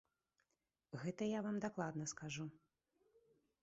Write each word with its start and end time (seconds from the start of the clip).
Гэта 1.03 1.23
я 1.37 1.45
вам 1.51 1.61
дакладна 1.69 2.05
скажу. 2.17 2.45